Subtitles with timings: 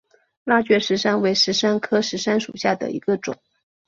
[0.43, 3.37] 拉觉石杉为石杉科石杉属下的一个种。